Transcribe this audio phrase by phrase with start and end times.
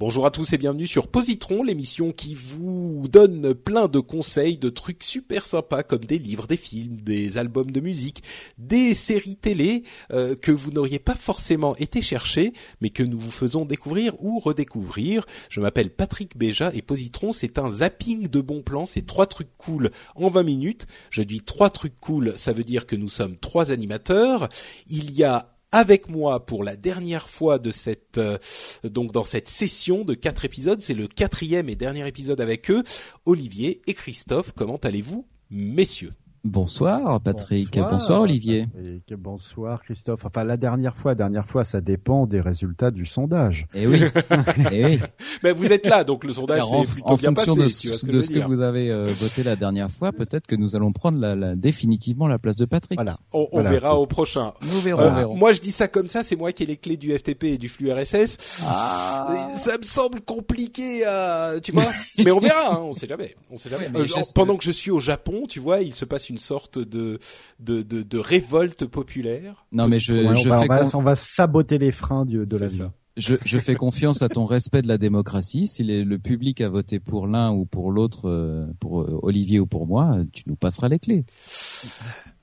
[0.00, 4.68] Bonjour à tous et bienvenue sur Positron, l'émission qui vous donne plein de conseils, de
[4.68, 8.22] trucs super sympas comme des livres, des films, des albums de musique,
[8.58, 9.82] des séries télé
[10.12, 14.38] euh, que vous n'auriez pas forcément été chercher, mais que nous vous faisons découvrir ou
[14.38, 15.26] redécouvrir.
[15.50, 19.56] Je m'appelle Patrick Béja et Positron, c'est un zapping de bons plans, c'est trois trucs
[19.58, 20.86] cool en 20 minutes.
[21.10, 24.48] Je dis trois trucs cool, ça veut dire que nous sommes trois animateurs.
[24.86, 28.38] Il y a avec moi pour la dernière fois de cette euh,
[28.84, 30.80] donc dans cette session de quatre épisodes.
[30.80, 32.82] C'est le quatrième et dernier épisode avec eux.
[33.26, 36.14] Olivier et Christophe, comment allez-vous, messieurs?
[36.52, 38.66] Bonsoir Patrick, bonsoir, Olivier.
[38.74, 39.14] Patrick.
[39.20, 40.24] bonsoir Christophe.
[40.24, 43.64] Enfin la dernière fois, dernière fois, ça dépend des résultats du sondage.
[43.74, 44.00] Eh oui,
[44.72, 45.00] eh oui.
[45.42, 47.66] Mais vous êtes là, donc le sondage c'est plutôt en bien fonction passé.
[47.68, 49.90] de, tu vois ce de que, je ce que vous avez euh, voté la dernière
[49.90, 52.98] fois, peut-être que nous allons prendre la, la- définitivement la place de Patrick.
[52.98, 53.18] Voilà.
[53.34, 53.70] On, on Voilà.
[53.70, 54.54] verra au prochain.
[54.72, 55.02] Nous verrons.
[55.02, 55.36] Euh, nous verrons.
[55.36, 57.58] moi je dis ça comme ça, c'est moi qui ai les clés du FTP et
[57.58, 58.62] du flux RSS.
[58.66, 59.50] Ah.
[59.54, 61.84] Ça me semble compliqué, à, tu vois.
[62.24, 63.36] Mais on verra, hein, on sait jamais.
[63.50, 63.88] On sait jamais.
[63.94, 67.18] Euh, pendant que je suis au Japon, tu vois, il se passe une sorte de
[67.60, 69.66] de de, de révolte populaire.
[69.72, 72.24] Non mais je, Ouais, on, va, fais on, va, con- on va saboter les freins
[72.24, 72.76] de la vie.
[72.78, 72.92] ça.
[73.16, 75.66] je, je fais confiance à ton respect de la démocratie.
[75.66, 79.58] Si les- le public a voté pour l'un ou pour l'autre, euh, pour euh, Olivier
[79.60, 81.24] ou pour moi, tu nous passeras les clés.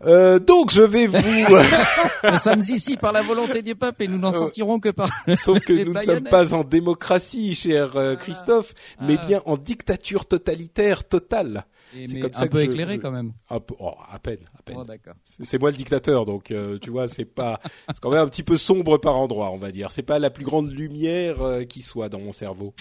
[0.03, 1.17] Euh, donc je vais vous,
[2.31, 5.09] nous sommes ici par la volonté du peuple et nous n'en sortirons que par.
[5.35, 9.25] sauf que nous ne sommes pas en démocratie, cher euh, Christophe, mais Ah.
[9.25, 11.65] bien en dictature totalitaire totale.
[11.97, 13.33] Et C'est comme ça un que peu je- éclairé je- quand même.
[13.49, 14.77] Un peu, oh, à peine, à peine.
[14.79, 15.13] Oh, d'accord.
[15.23, 18.27] C'est c'est moi le dictateur, donc euh, tu vois, c'est pas, c'est quand même un
[18.27, 19.91] petit peu sombre par endroit, on va dire.
[19.91, 22.73] C'est pas la plus grande lumière euh, qui soit dans mon cerveau.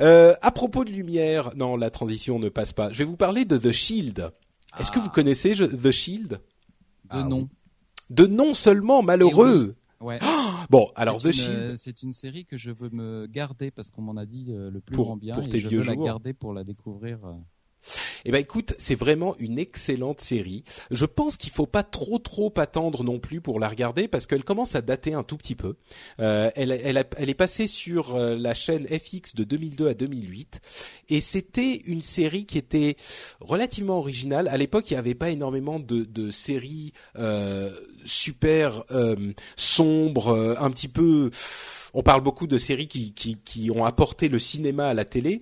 [0.00, 2.92] Euh, à propos de lumière, non, la transition ne passe pas.
[2.92, 4.30] Je vais vous parler de The Shield.
[4.78, 6.40] Est-ce que vous connaissez je- The Shield?
[7.12, 7.48] De nom.
[8.10, 9.76] De non seulement malheureux.
[10.00, 10.18] Ouais.
[10.68, 11.56] Bon, alors C'est The une, Shield.
[11.58, 14.70] euh, C'est une série que je veux me garder parce qu'on m'en a dit euh,
[14.70, 16.04] le plus Pour- grand bien pour et tes je vieux veux la jours.
[16.04, 17.18] garder pour la découvrir.
[18.24, 20.64] Eh ben écoute, c'est vraiment une excellente série.
[20.90, 24.44] Je pense qu'il faut pas trop trop attendre non plus pour la regarder parce qu'elle
[24.44, 25.76] commence à dater un tout petit peu.
[26.20, 30.60] Euh, elle, elle, elle est passée sur euh, la chaîne FX de 2002 à 2008
[31.08, 32.96] et c'était une série qui était
[33.40, 34.48] relativement originale.
[34.48, 37.70] À l'époque, il n'y avait pas énormément de, de séries euh,
[38.04, 41.30] super euh, sombres, euh, un petit peu.
[41.94, 45.40] On parle beaucoup de séries qui, qui, qui ont apporté le cinéma à la télé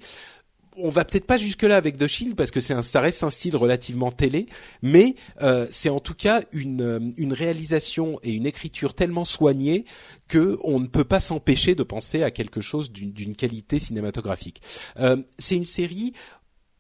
[0.77, 3.23] on va peut-être pas jusque là avec The Shield parce que c'est un, ça reste
[3.23, 4.47] un style relativement télé,
[4.83, 9.85] mais euh, c'est en tout cas une, euh, une réalisation et une écriture tellement soignée
[10.29, 14.63] que on ne peut pas s'empêcher de penser à quelque chose d'une qualité cinématographique.
[14.99, 16.13] Euh, c'est une série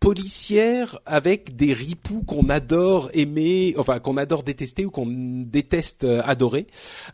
[0.02, 6.20] policière avec des ripoux qu'on adore aimer, enfin qu'on adore détester ou qu'on déteste euh,
[6.24, 6.66] adorer.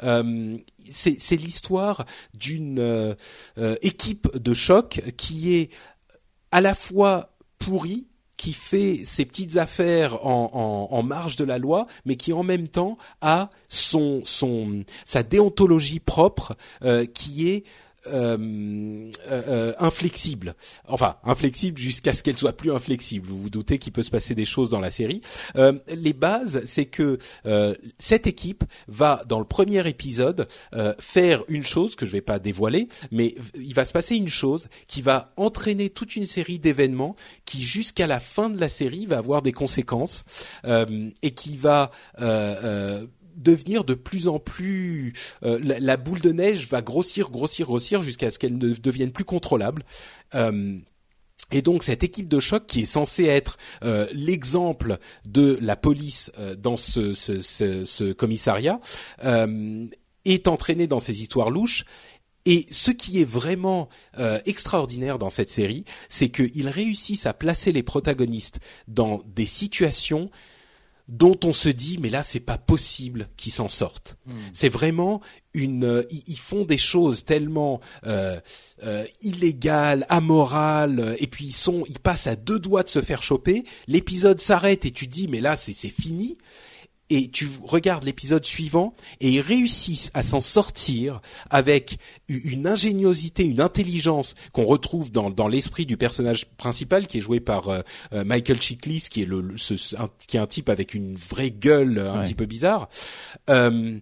[0.03, 0.56] Euh,
[0.91, 3.15] c'est l'histoire d'une euh,
[3.83, 5.71] équipe de choc qui est
[6.53, 8.06] à la fois pourri,
[8.38, 12.97] qui fait ses petites affaires en, marge de la loi, mais qui en même temps
[13.20, 17.64] a son, son sa déontologie propre euh, qui est
[18.12, 18.36] euh,
[19.30, 20.54] euh, euh, inflexible.
[20.86, 23.26] Enfin, inflexible jusqu'à ce qu'elle soit plus inflexible.
[23.28, 25.20] Vous vous doutez qu'il peut se passer des choses dans la série.
[25.56, 30.49] Euh, les bases, c'est que euh, cette équipe va, dans le premier épisode,
[30.99, 34.69] faire une chose que je vais pas dévoiler, mais il va se passer une chose
[34.87, 39.19] qui va entraîner toute une série d'événements qui, jusqu'à la fin de la série, va
[39.19, 40.25] avoir des conséquences
[40.64, 41.90] et qui va
[43.38, 48.31] devenir de plus en plus euh, la, boule de neige va grossir grossir grossir jusqu'à
[48.31, 49.85] ce qu'elle ne devienne plus contrôlable.
[50.35, 50.76] Euh,
[51.50, 56.31] et donc cette équipe de choc qui est censée être euh, l'exemple de la police
[56.58, 58.81] dans ce, commissariat
[60.25, 61.85] est entraînée dans ces histoires louches.
[62.44, 63.88] Et ce qui est vraiment
[64.46, 70.31] extraordinaire dans cette série, c'est qu'ils réussissent à placer les protagonistes dans des situations
[71.08, 74.19] dont on se dit mais là c'est pas possible qu'ils s'en sortent.
[74.26, 74.32] Hmm.
[74.52, 75.20] C'est vraiment
[75.55, 78.38] une euh, ils font des choses tellement euh,
[78.84, 83.22] euh, illégales, amorales et puis ils sont ils passent à deux doigts de se faire
[83.22, 86.37] choper, l'épisode s'arrête et tu dis mais là c'est c'est fini
[87.10, 91.20] et tu regardes l'épisode suivant et ils réussissent à s'en sortir
[91.50, 97.22] avec une ingéniosité, une intelligence qu'on retrouve dans, dans l'esprit du personnage principal qui est
[97.22, 97.81] joué par euh,
[98.12, 100.94] euh, Michael Chiklis qui est le, le- ce- ce- un, qui est un type avec
[100.94, 102.25] une vraie gueule euh, un Ouais.
[102.25, 102.88] petit peu bizarre.
[103.49, 103.99] Euh,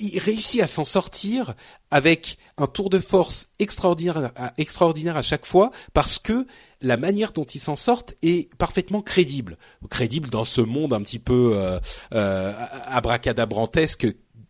[0.00, 1.54] il réussit à s'en sortir
[1.90, 6.46] avec un tour de force extraordinaire à, chaque fois parce que
[6.80, 9.58] la manière dont ils s'en sortent est parfaitement crédible.
[9.90, 11.78] Crédible dans ce monde un petit peu euh,
[12.14, 12.52] euh,
[12.86, 14.08] abracadabrantesque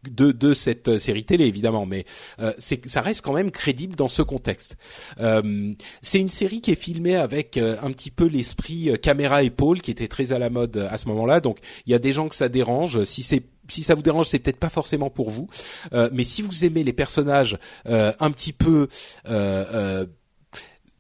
[0.09, 2.05] de, de cette euh, série télé évidemment, mais
[2.41, 4.77] euh, ça reste quand même crédible dans ce contexte.
[5.21, 9.43] Euh, c'est une série qui est filmée avec euh, un petit peu l'esprit euh, caméra
[9.43, 11.41] épaule qui était très à la mode à ce moment-là.
[11.41, 13.05] Donc il y a des gens que ça dérange.
[13.05, 15.49] Si c'est si ça vous dérange, c'est peut-être pas forcément pour vous.
[15.93, 18.89] Euh, mais si vous aimez les personnages euh, un petit peu
[19.29, 20.07] euh, euh,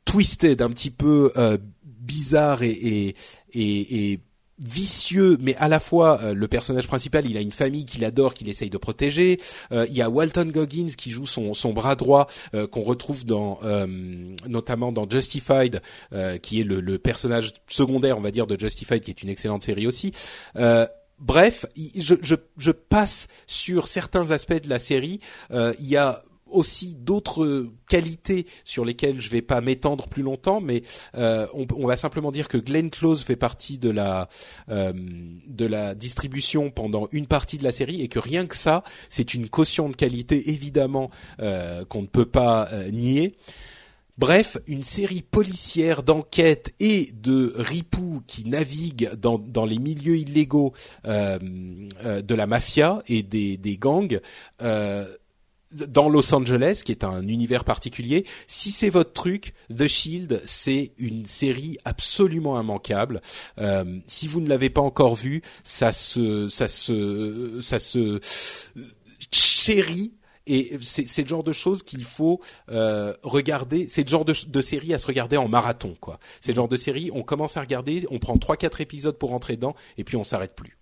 [0.04, 1.32] twisted, un petit peu
[1.84, 3.14] bizarre et,
[4.58, 8.48] vicieux, mais à la fois le personnage principal, il a une famille qu'il adore, qu'il
[8.48, 9.40] essaye de protéger.
[9.70, 12.26] Il y a Walton Goggins qui joue son, bras droit,
[12.72, 13.60] qu'on retrouve dans
[14.48, 15.80] notamment dans Justified,
[16.42, 19.62] qui est le, le personnage secondaire, on va dire, de Justified, qui est une excellente
[19.62, 20.12] série aussi.
[21.20, 25.20] Bref, je, passe sur certains aspects de la série.
[25.50, 30.60] Euh, il y a aussi d'autres qualités sur lesquelles je vais pas m'étendre plus longtemps,
[30.60, 30.82] mais
[31.16, 34.28] euh, on, va simplement dire que Glenn Close fait partie de la
[34.68, 34.92] euh,
[35.46, 39.34] de la distribution pendant une partie de la série et que rien que ça, c'est
[39.34, 43.36] une caution de qualité évidemment qu'on ne peut pas nier.
[44.18, 50.72] Bref, une série policière d'enquête et de ripoux qui navigue dans, dans les milieux illégaux
[51.06, 51.38] euh,
[52.04, 54.20] euh, de la mafia et des, gangs.
[54.62, 55.06] Euh,
[55.86, 58.26] dans Los Angeles, qui est un univers particulier.
[58.48, 63.22] Si c'est votre truc, The Shield, c'est une série absolument immanquable.
[64.08, 68.18] Si vous ne l'avez pas encore vue, ça se, ça se, ça se
[69.30, 70.12] chérit.
[70.52, 73.86] Et c'est le genre de choses qu'il faut euh, regarder.
[73.88, 76.18] C'est le genre de, de série à se regarder en marathon, quoi.
[76.40, 77.10] C'est le genre de série.
[77.14, 80.24] On commence à regarder, on prend trois quatre épisodes pour rentrer dedans, et puis on
[80.24, 80.76] s'arrête plus.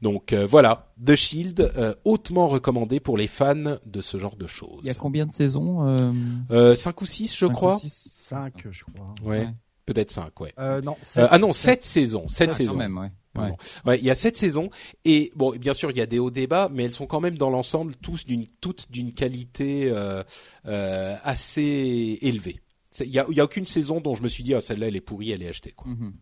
[0.00, 4.46] Donc euh, voilà, The Shield, euh, hautement recommandé pour les fans de ce genre de
[4.46, 4.80] choses.
[4.82, 6.12] Il y a combien de saisons euh,
[6.50, 7.78] Euh, cinq ou six, je cinq ou crois.
[7.78, 7.90] six
[8.28, 9.14] 5, je crois.
[9.24, 9.48] Ouais, Ouais.
[9.92, 10.52] Peut-être cinq, ouais.
[10.58, 12.76] Euh, non, Euh, ah non, sept saisons, sept Quand saisons.
[12.76, 13.10] même, ouais.
[13.34, 13.56] Pardon.
[13.84, 13.90] Ouais.
[13.92, 14.70] Ouais, il y a sept saisons
[15.04, 17.36] et bon, bien sûr, il y a des hauts débats, mais elles sont quand même
[17.38, 20.22] dans l'ensemble tous d'une toutes d'une qualité euh,
[20.66, 22.60] euh, assez élevée.
[23.00, 24.88] Il y a, il y a aucune saison dont je me suis dit ah celle-là
[24.88, 25.72] elle est pourrie, elle est achetée.
[25.72, 25.90] quoi.
[25.90, 26.14] Mhm.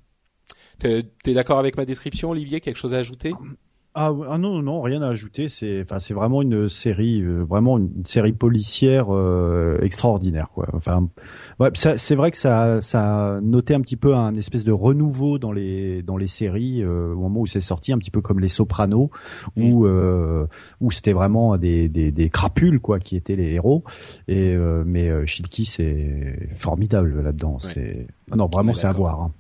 [0.78, 2.60] T'es t'es d'accord avec ma description, Olivier?
[2.60, 3.32] Quelque chose à ajouter?
[3.98, 5.48] Ah, ah non, non, non, rien à ajouter.
[5.48, 10.66] C'est, enfin, c'est vraiment une série, euh, vraiment une, série policière euh, extraordinaire, quoi.
[10.75, 11.08] Enfin,
[11.60, 15.38] ouais, c'est vrai que ça, ça a noté un petit peu un espèce de renouveau
[15.38, 18.38] dans les dans les séries euh, au moment où c'est sorti, un petit peu comme
[18.38, 19.08] les Sopranos,
[19.56, 20.46] où euh,
[20.82, 23.82] où c'était vraiment des, des des crapules, quoi, qui étaient les héros.
[24.28, 27.54] Et euh, mais euh, Shilky, c'est formidable là-dedans.
[27.54, 27.70] Ouais.
[27.75, 28.06] C'est,
[28.37, 29.22] non, vraiment, est c'est à voir.
[29.22, 29.32] hein.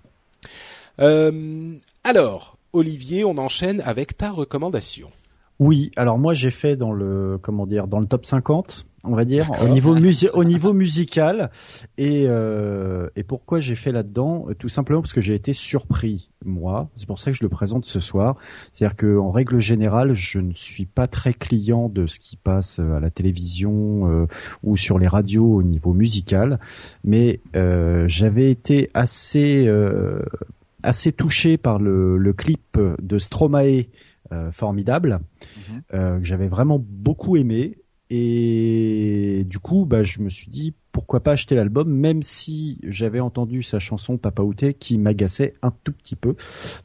[1.00, 1.74] Euh,
[2.04, 5.08] Alors, Olivier, on enchaîne avec ta recommandation.
[5.58, 9.24] Oui, alors moi j'ai fait dans le comment dire dans le top 50, on va
[9.24, 11.50] dire au niveau musi- au niveau musical.
[11.96, 14.48] Et euh, et pourquoi j'ai fait là-dedans?
[14.58, 17.86] Tout simplement parce que j'ai été surpris moi, c'est pour ça que je le présente
[17.86, 18.36] ce soir.
[18.74, 22.78] C'est-à-dire que en règle générale, je ne suis pas très client de ce qui passe
[22.78, 24.26] à la télévision euh,
[24.62, 26.60] ou sur les radios au niveau musical,
[27.02, 30.20] mais euh, j'avais été assez euh,
[30.86, 33.86] assez touché par le, le clip de Stromae
[34.32, 35.20] euh, formidable
[35.56, 35.82] Mhm.
[35.94, 37.78] euh, que j'avais vraiment beaucoup aimé.
[38.08, 43.18] Et du coup bah je me suis dit pourquoi pas acheter l'album même si j'avais
[43.20, 46.36] entendu sa chanson Papa Outé qui m'agaçait un tout petit peu.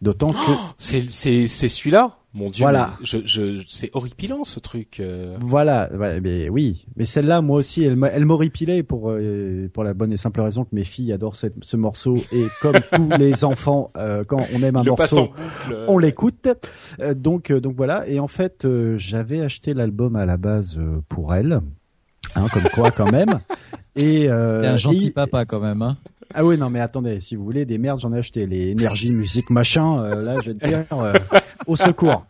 [0.02, 0.36] D'autant que
[0.80, 2.18] C'est c'est c'est celui-là?
[2.34, 2.94] Mon Dieu, Voilà.
[3.04, 5.02] je je c'est horripilant ce truc.
[5.02, 5.36] euh.
[5.42, 9.94] Voilà, ouais, mais oui, mais celle-là, moi aussi, elle elle m'horripilait pour euh, pour la
[9.94, 13.44] bonne et simple raison que mes filles adorent cette- ce morceau et comme tous les
[13.44, 15.86] enfants, euh, quand on aime un le morceau, boucle.
[15.90, 16.48] on l'écoute.
[17.02, 18.08] Euh, donc donc voilà.
[18.08, 21.60] Et en fait, euh, j'avais acheté l'album à la base euh, pour elle,
[22.36, 23.40] hein, comme quoi quand même.
[23.98, 25.98] Et euh, T'es un gentil et- papa quand même, hein.
[26.34, 28.46] Ah oui, non, mais attendez, si vous voulez des merdes, j'en ai acheté.
[28.48, 31.12] Les énergies, musique, machin, euh, là, je vais te dire, euh,
[31.68, 32.26] au secours,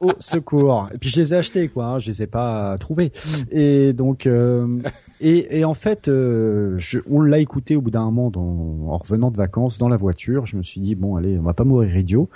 [0.00, 0.88] au secours.
[0.94, 1.86] Et puis je les ai achetés, quoi.
[1.86, 3.12] Hein, je les ai pas trouvés.
[3.50, 4.78] Et donc, euh,
[5.20, 8.96] et, et en fait, euh, je, on l'a écouté au bout d'un moment dans, en
[8.96, 10.46] revenant de vacances dans la voiture.
[10.46, 12.28] Je me suis dit bon, allez, on va pas mourir idiot.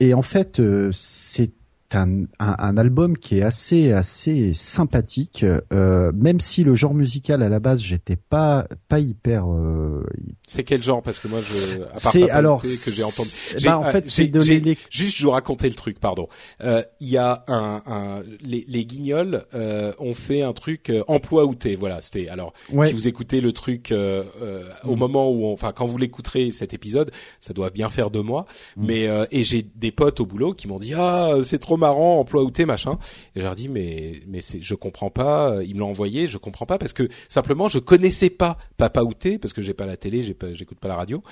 [0.00, 1.50] Et en fait, euh, c'est
[1.94, 7.42] un, un, un, album qui est assez assez sympathique, euh, même si le genre musical
[7.42, 9.44] à la base j'étais pas pas hyper.
[9.50, 10.04] Euh,
[10.46, 11.02] c'est quel genre?
[11.02, 13.30] Parce que moi je c'est alors que j'ai entendu.
[13.64, 14.76] Bah, en fait c'est de les...
[14.90, 16.28] juste je vous raconter le truc pardon.
[16.62, 21.02] Euh, il y a un, un les, les guignols euh, ont fait un truc euh,
[21.08, 22.88] emploi outé voilà c'était alors ouais.
[22.88, 24.98] si vous écoutez le truc euh, euh, au Mm.
[24.98, 28.46] moment où on, enfin quand vous l'écouterez cet épisode ça doit bien faire deux mois
[28.76, 28.86] Mm.
[28.86, 32.20] mais euh, et j'ai des potes au boulot qui m'ont dit ah c'est trop marrant
[32.20, 32.98] emploi outé machin
[33.36, 36.38] et je leur dis mais mais c'est je comprends pas ils me l'ont envoyé je
[36.38, 39.96] comprends pas parce que simplement je connaissais pas Papa Outé parce que j'ai pas la
[39.96, 41.22] télé j'ai pas j'écoute pas la radio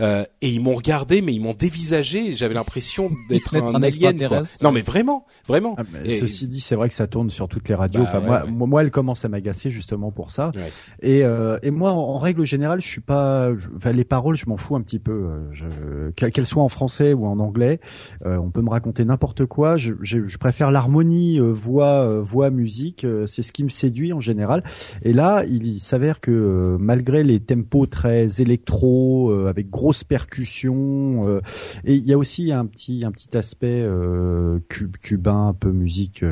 [0.00, 3.80] euh, et ils m'ont regardé mais ils m'ont dévisagé j'avais l'impression d'être un, un alien
[3.80, 3.88] quoi.
[3.88, 4.58] extraterrestre.
[4.62, 7.48] non mais vraiment vraiment Ah, mais Et- Ceci dit, c'est vrai que ça tourne sur
[7.48, 8.02] toutes les radios.
[8.02, 8.66] Bah enfin, ouais, moi, ouais.
[8.70, 10.50] moi, elle commence à m'agacer justement pour ça.
[10.54, 10.70] Ouais.
[11.02, 13.54] Et, euh, et moi, en, en règle générale, je suis pas.
[13.56, 15.12] je- Enfin, les paroles, je m'en fous un petit peu.
[15.12, 17.80] euh, qu'elles soient en français ou en anglais,
[18.24, 19.76] euh, on peut me raconter n'importe quoi.
[19.76, 23.04] Je, je, je préfère l'harmonie euh, voix, euh, voix, musique.
[23.04, 24.62] euh, c'est ce qui me séduit en général.
[25.02, 31.40] Et là, il, il s'avère que malgré les tempos très électro, avec grosses percussions,
[31.84, 35.70] et il y a aussi un petit un petit aspect euh, cu- cubain, un peu
[35.72, 36.24] musique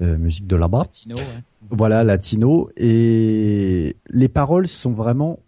[0.00, 0.82] musique de là-bas.
[0.84, 1.42] Latino, ouais.
[1.70, 2.70] Voilà, latino.
[2.76, 5.38] Et les paroles sont vraiment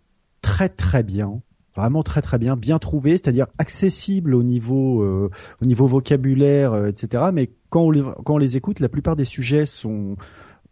[0.41, 1.41] très très bien.
[1.77, 5.31] Vraiment très très bien, bien trouvées, c'est-à-dire accessibles au niveau euh,
[5.63, 7.25] au niveau vocabulaire, euh, etc.
[7.33, 10.17] Mais quand on les quand on les écoute, la plupart des sujets sont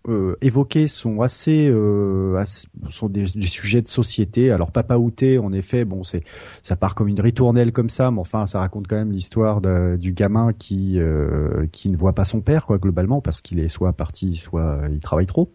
[0.08, 4.50] euh, évoqués sont assez, euh, assez- sont des, des sujets de société.
[4.50, 6.22] Alors Papa Outé, en effet, bon c'est
[6.62, 9.60] ça part comme une ritournelle comme ça, mais enfin ça raconte quand même l'histoire
[9.98, 13.68] du gamin qui euh, qui ne voit pas son père quoi globalement parce qu'il est
[13.68, 15.52] soit parti, soit il travaille trop.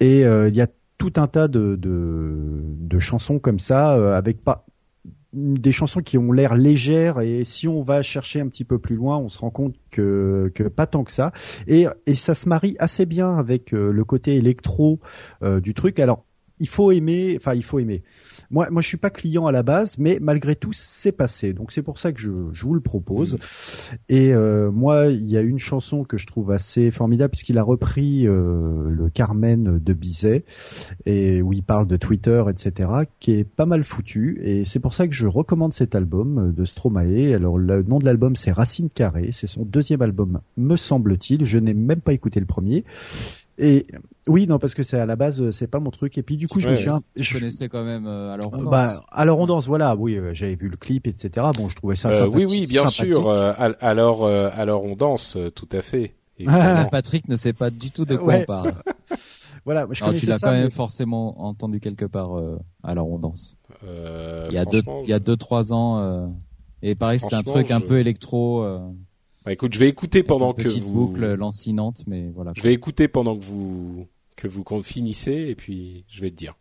[0.00, 0.68] Et euh, il y a
[0.98, 4.64] tout un tas de de, chansons comme ça euh, avec pas
[5.32, 8.94] des chansons qui ont l'air légères et si on va chercher un petit peu plus
[8.94, 11.32] loin, on se rend compte que que pas tant que ça
[11.66, 15.00] et et ça se marie assez bien avec euh, le côté électro
[15.42, 15.98] euh, du truc.
[15.98, 16.24] Alors
[16.60, 18.04] il faut aimer, enfin il faut aimer.
[18.50, 21.52] Moi, moi, je suis pas client à la base, mais malgré tout, c'est passé.
[21.52, 23.38] Donc c'est pour ça que je, je vous le propose.
[24.08, 27.62] Et euh, moi, il y a une chanson que je trouve assez formidable puisqu'il a
[27.62, 30.44] repris euh, le Carmen de Bizet
[31.06, 34.40] et où il parle de Twitter, etc., qui est pas mal foutu.
[34.42, 37.34] Et c'est pour ça que je recommande cet album de Stromae.
[37.34, 39.30] Alors le nom de l'album c'est Racine Carrée.
[39.32, 41.44] C'est son deuxième album, me semble-t-il.
[41.44, 42.84] Je n'ai même pas écouté le premier.
[43.58, 43.86] Et
[44.26, 46.16] oui, non, parce que c'est à la base, c'est pas mon truc.
[46.18, 48.50] Et puis du coup, je me suis, un- Je je- connaissais quand même euh, alors
[48.54, 49.04] on bah, danse.
[49.12, 51.46] alors on danse, voilà, oui, euh, j'avais vu le clip, etc.
[51.56, 54.94] Bon, je trouvais ça Euh, oui oui bien sûr euh, al- alors euh, alors on
[54.96, 56.14] danse euh, tout à fait.
[56.90, 58.40] Patrick ne sait pas du tout de quoi Ouais.
[58.42, 58.74] on parle.
[59.66, 62.36] Voilà, je Alors tu l'as quand même forcément entendu quelque part.
[62.38, 63.56] euh, alors on danse.
[63.82, 66.00] Euh, Il y a deux, il y a deux trois ans.
[66.00, 66.26] euh,
[66.82, 68.62] et pareil, c'était un truc un peu électro.
[68.62, 68.78] Euh,
[69.46, 72.52] Bah, écoute je vais écouter pendant une que petite vous boucle lancinante, mais voilà.
[72.54, 76.54] je vais écouter pendant que vous que vous finissez et puis je vais te dire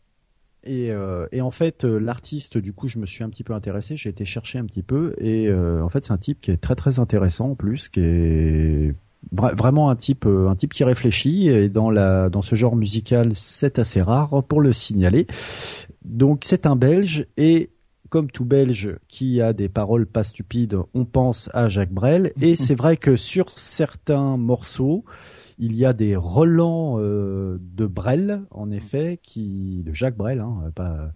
[0.63, 3.53] Et, euh, et en fait, euh, l'artiste, du coup, je me suis un petit peu
[3.53, 6.51] intéressé, j'ai été chercher un petit peu, et euh, en fait, c'est un type qui
[6.51, 8.95] est très très intéressant en plus, qui est
[9.35, 13.35] vra- vraiment un type, un type qui réfléchit, et dans la dans ce genre musical,
[13.35, 15.27] c'est assez rare pour le signaler.
[16.05, 17.69] Donc, c'est un Belge, et
[18.09, 22.55] comme tout Belge qui a des paroles pas stupides, on pense à Jacques Brel, et
[22.63, 25.03] c'est vrai que sur certains morceaux,
[25.57, 30.71] il y a des relents euh, de Brel, en effet, qui de Jacques Brel, hein,
[30.75, 31.11] pas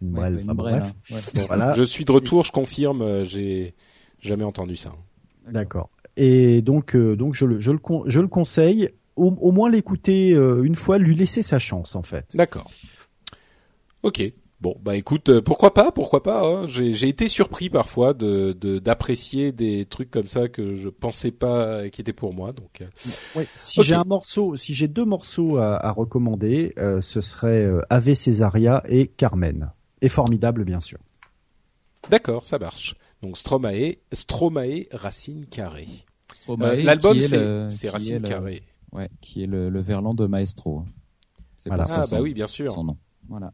[0.00, 0.40] une Ouais, Brel.
[0.40, 0.94] une brêle, bref.
[1.12, 1.40] hein.
[1.40, 1.46] Ouais.
[1.46, 3.74] Voilà, je suis de retour je confirme euh, j'ai
[4.20, 4.92] jamais entendu ça
[5.48, 5.90] d'accord.
[6.16, 8.90] Et donc, euh, donc je le, je le, con- je le conseille.
[9.16, 12.26] Au, au moins l'écouter euh, une fois, lui laisser sa chance, en fait.
[12.34, 12.70] D'accord.
[14.02, 14.22] Ok.
[14.62, 16.46] Bon, bah écoute, euh, pourquoi pas, pourquoi pas.
[16.46, 16.68] hein.
[16.68, 21.88] J'ai été surpris parfois de de- d'apprécier des trucs comme ça que je pensais pas
[21.90, 22.52] qui étaient pour moi.
[22.52, 22.86] Donc, euh,
[23.34, 23.46] Ouais.
[23.56, 27.80] Si j'ai un morceau, si j'ai deux morceaux à, à recommander, euh, ce serait euh,
[27.90, 29.72] Ave Césaria et Carmen.
[30.00, 30.98] Et formidable, bien sûr.
[32.08, 32.94] d'accord, ça marche.
[33.22, 35.88] Donc Stromae, Stromae, Racine Carrée.
[36.32, 37.18] Stromae, Euh, L'album
[37.68, 38.62] c'est Racine le- Carrée.
[38.92, 40.84] Ouais, qui est le, le verlan de Maestro.
[41.56, 41.84] C'est Voilà.
[41.84, 42.70] pour ça Ah bah oui, bien sûr.
[42.70, 42.96] son nom.
[43.28, 43.52] Voilà.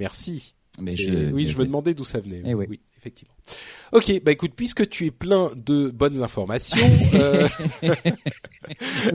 [0.00, 0.54] Merci.
[0.80, 2.42] Mais C'est- je, oui, je me demandais d'où ça venait.
[2.44, 2.64] Eh oui.
[2.68, 3.34] oui, effectivement.
[3.92, 6.78] Ok, bah écoute, puisque tu es plein de bonnes informations,
[7.14, 7.46] euh,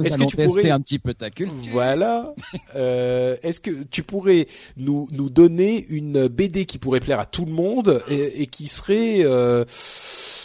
[0.04, 1.58] Est-ce que tu tester pourrais- un petit peu ta culture.
[1.72, 2.34] Voilà.
[2.75, 7.46] Euh, Est-ce que tu pourrais nous nous donner une BD qui pourrait plaire à tout
[7.46, 9.63] le monde et, et qui serait euh,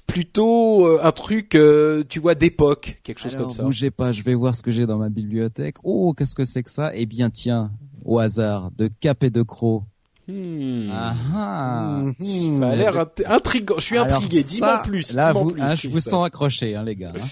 [0.07, 1.57] plutôt euh, un truc,
[2.09, 3.63] tu vois, d'époque, quelque chose comme ça.
[3.65, 5.77] Bougez pas, je vais voir ce que j'ai dans ma bibliothèque.
[5.85, 6.93] Oh, qu'est-ce que c'est que ça?
[6.95, 7.73] Eh bien, tiens,
[8.05, 9.83] au hasard, de Cap et de Croc.
[10.31, 10.91] Hmm.
[10.93, 12.03] Ah.
[12.19, 13.77] Hmm, ça a l'air intriguant.
[13.79, 14.43] Je suis intrigué.
[14.43, 15.15] Dis-moi plus.
[15.15, 17.13] Là, dis vous, plus, hein, je vous sens accroché, hein, les gars.
[17.17, 17.25] Hein.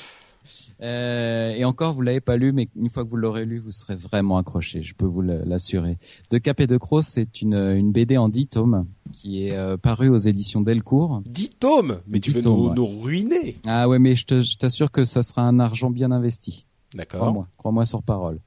[0.81, 3.73] Euh, et encore, vous l'avez pas lu, mais une fois que vous l'aurez lu, vous
[3.73, 4.83] serez vraiment accroché.
[4.83, 5.99] Je peux vous l'assurer.
[6.31, 9.77] De Cap et de Croc, c'est une, une BD en 10 tomes qui est euh,
[9.77, 11.23] parue aux éditions Delcourt.
[11.27, 11.99] 10 tomes?
[12.07, 15.59] Mais tu veux nous, nous, ruiner Ah ouais, mais je t'assure que ça sera un
[15.59, 16.65] argent bien investi.
[16.95, 17.21] D'accord.
[17.21, 18.39] Crois-moi, crois-moi sur parole.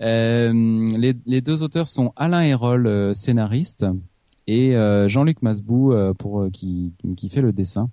[0.00, 0.52] Euh,
[0.96, 3.84] les, les, deux auteurs sont Alain Hérol, euh, scénariste,
[4.46, 7.90] et euh, Jean-Luc Masbou euh, pour qui, qui fait le dessin.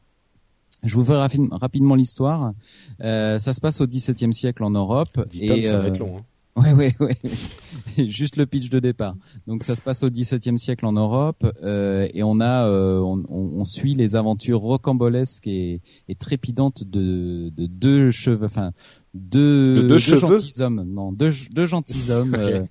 [0.83, 2.53] Je vous fais rapidement l'histoire.
[3.01, 5.19] Euh, ça se passe au XVIIe siècle en Europe.
[5.33, 6.17] et, ça va être long.
[6.17, 6.24] Hein.
[6.62, 7.17] Ouais, ouais, ouais.
[8.07, 9.15] Juste le pitch de départ.
[9.45, 13.25] Donc ça se passe au XVIIe siècle en Europe euh, et on a, euh, on,
[13.29, 18.71] on, suit les aventures rocambolesques et, et trépidantes de, de deux cheveux, enfin
[19.13, 22.62] deux, de deux, deux gentilshommes, non, deux, deux gentilshommes okay.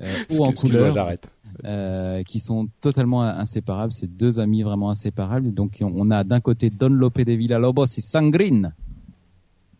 [0.00, 0.92] euh, ou en couleur.
[0.92, 1.30] J'arrête.
[1.64, 3.92] Euh, qui sont totalement inséparables.
[3.92, 5.54] C'est deux amis vraiment inséparables.
[5.54, 8.74] Donc on a d'un côté Don Lope de Villalobos et Sangrine.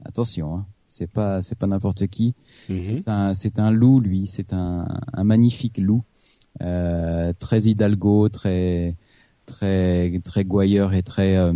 [0.05, 0.67] Attention, hein.
[0.99, 2.35] C'est pas c'est pas n'importe qui.
[2.69, 2.83] Mhm.
[2.85, 4.27] C'est un c'est un loup lui.
[4.27, 6.03] C'est un, un magnifique loup,
[6.63, 8.97] euh, très hidalgo, très
[9.47, 11.55] très très gouailleur et très euh,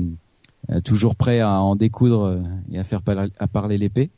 [0.85, 4.11] toujours prêt à en découdre et à faire parler, à parler l'épée.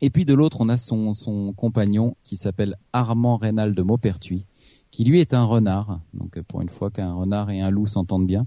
[0.00, 4.44] Et puis de l'autre, on a son, son compagnon qui s'appelle Armand Rénal de Maupertuis,
[4.90, 6.00] qui lui est un renard.
[6.12, 8.46] Donc pour une fois qu'un renard et un loup s'entendent bien,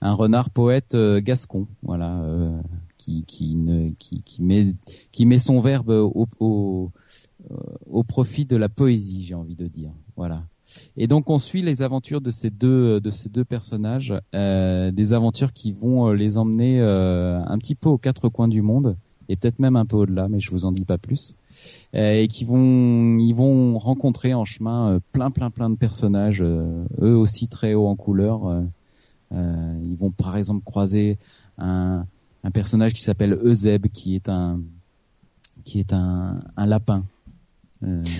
[0.00, 2.60] un renard poète euh, gascon, voilà, euh,
[3.02, 4.74] qui qui, ne, qui qui met
[5.10, 6.90] qui met son verbe au, au,
[7.50, 7.56] euh,
[7.90, 10.44] au profit de la poésie, j'ai envie de dire, voilà.
[10.96, 15.12] Et donc on suit les aventures de ces deux de ces deux personnages, euh, des
[15.12, 18.96] aventures qui vont les emmener un petit peu aux quatre coins du monde
[19.28, 21.36] et peut-être même un peu au-delà, mais je vous en dis pas plus.
[21.94, 26.40] Euh, et qui vont ils vont rencontrer en chemin euh, plein plein plein de personnages,
[26.40, 28.62] euh, eux aussi très hauts en couleur.
[29.30, 31.18] ils vont par exemple croiser
[31.58, 32.06] un,
[32.44, 34.60] un personnage qui s'appelle Euseb, qui est un
[35.64, 37.04] qui est un, un lapin.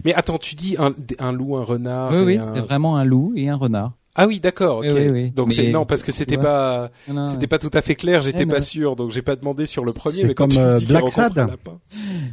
[0.04, 2.12] Mais attends, tu dis un, un loup, un renard.
[2.12, 3.92] Oui, oui, c'est vraiment un loup et un renard.
[4.14, 4.80] Ah oui, d'accord.
[4.80, 6.90] Oui, oui, donc c'est non parce que c'était pas
[7.26, 8.22] c'était pas tout à fait clair.
[8.22, 10.24] J'étais pas sûr, donc j'ai pas demandé sur le premier.
[10.24, 11.56] Mais comme quand euh, tu Black Sad.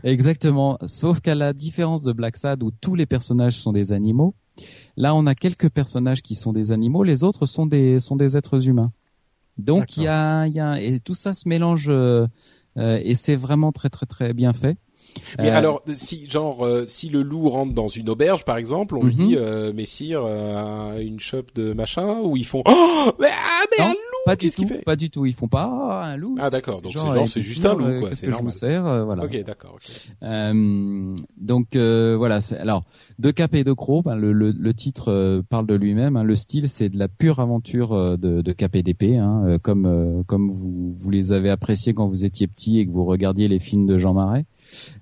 [0.03, 0.77] Exactement.
[0.85, 4.33] Sauf qu'à la différence de Black Sad où tous les personnages sont des animaux,
[4.97, 8.35] là on a quelques personnages qui sont des animaux, les autres sont des sont des
[8.35, 8.91] êtres humains.
[9.59, 12.27] Donc il y a il y a et tout ça se mélange euh,
[12.77, 14.77] euh, et c'est vraiment très très très bien fait.
[15.39, 15.55] Mais euh...
[15.57, 19.07] alors, si genre, euh, si le loup rentre dans une auberge, par exemple, on Mhm.
[19.09, 23.63] lui dit, euh, messire, euh, une chope de machin, ou ils font, oh, mais, ah,
[24.25, 25.25] Pas du tout, pas du tout.
[25.25, 26.35] Ils font pas ah, un loup.
[26.39, 26.81] Ah, d'accord.
[26.81, 28.51] Donc, c'est genre, c'est juste un loup, euh, quoi, Qu'est-ce que je vous normal.
[28.51, 29.23] sers euh, Voilà.
[29.23, 29.77] Ok, d'accord.
[30.23, 32.39] Euh, donc euh, voilà.
[32.59, 32.83] Alors
[33.17, 36.15] de Cap et de Croc, ben, le, le, le titre parle de lui-même.
[36.15, 36.23] hein.
[36.23, 39.85] Le style, c'est de la pure aventure de, de Cap et d'épée, hein, euh, comme
[39.85, 43.47] euh, comme vous, vous les avez appréciés quand vous étiez petit et que vous regardiez
[43.47, 44.45] les films de Jean Marais,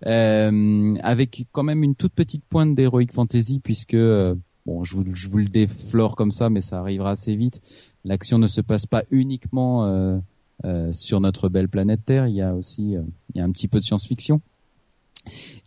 [0.06, 5.04] Euh, avec quand même une toute petite pointe d'heroic fantasy puisque euh, bon, je vous,
[5.14, 7.62] je vous le déflore comme ça, mais ça arrivera assez vite.
[8.08, 10.18] L'action ne se passe pas uniquement euh,
[10.66, 12.28] euh, sur notre belle planète Terre.
[12.28, 13.02] Il y a aussi euh,
[13.34, 14.40] il y a un petit peu de science-fiction.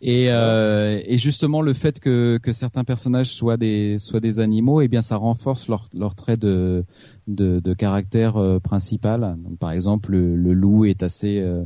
[0.01, 4.81] Et, euh, et justement le fait que, que certains personnages soient des soient des animaux,
[4.81, 6.83] eh bien ça renforce leur leur trait de
[7.27, 9.37] de, de caractère euh, principal.
[9.43, 11.63] Donc, par exemple, le, le loup est assez euh,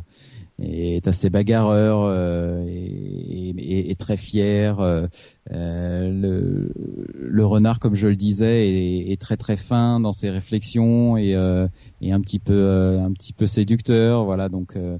[0.61, 4.79] est assez bagarreur euh, et, et- très fier.
[4.79, 5.07] euh,
[5.51, 6.71] euh, le,
[7.15, 11.35] le renard, comme je le disais, est, est très très fin dans ses réflexions et,
[11.35, 11.67] euh,
[12.03, 14.25] un petit peu euh, un petit peu séducteur.
[14.25, 14.75] Voilà donc.
[14.75, 14.97] euh,